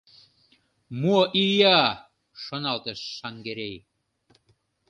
[1.01, 1.81] «Мо ия?—
[2.43, 3.75] шоналтыш Шаҥгерей.